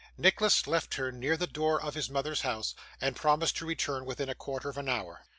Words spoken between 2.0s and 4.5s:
mother's house, and promised to return within a